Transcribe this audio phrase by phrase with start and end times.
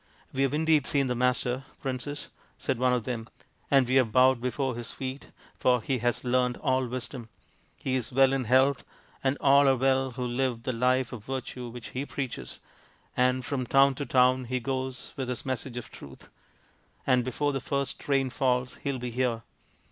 [0.33, 3.29] "We have indeed seen the Master, Princess," said one of them,"
[3.69, 5.27] and we have bowed before his feet,
[5.59, 7.29] for he has learnt all Wisdom.
[7.77, 8.83] He is well in health,
[9.23, 12.59] as all are well who live the life of virtue which he preaches,
[13.15, 16.31] and from town to town he goes with his message of Truth.
[17.05, 19.43] And before the first rain falls he will be here."